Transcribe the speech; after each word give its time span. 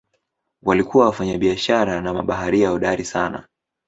Walikuwa 0.63 1.05
wafanyabiashara 1.05 2.01
na 2.01 2.13
mabaharia 2.13 2.69
hodari 2.69 3.05
sana. 3.05 3.47